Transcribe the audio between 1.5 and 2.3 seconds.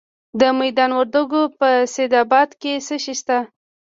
په سید